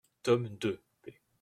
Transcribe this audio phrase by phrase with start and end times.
[0.23, 1.13] Tome deux, p.